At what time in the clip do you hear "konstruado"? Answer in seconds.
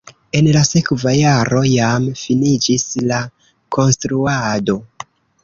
3.79-4.81